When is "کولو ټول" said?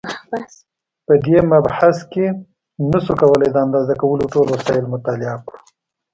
4.01-4.47